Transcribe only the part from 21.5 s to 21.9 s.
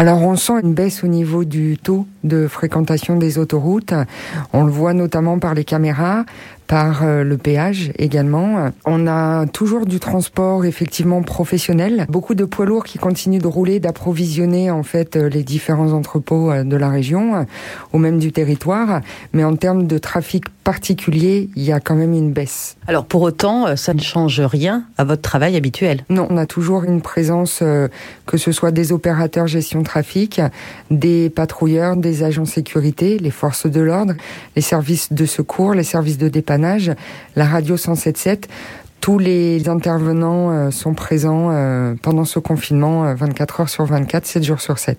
il y a